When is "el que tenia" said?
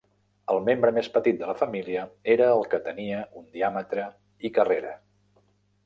2.55-3.23